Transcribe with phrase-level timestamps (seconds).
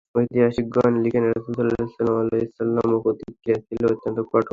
[0.15, 1.55] ঐতিহাসিকগণ লিখেন, রাসূল
[1.57, 4.43] সাল্লাল্লাহু আলাইহি ওয়াসাল্লাম-এর প্রতিক্রিয়া ছিল অত্যন্ত কঠোর।